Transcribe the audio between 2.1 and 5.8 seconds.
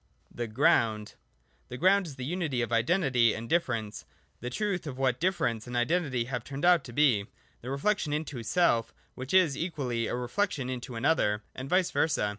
the unity of identity and differ ence, the truth of what difference and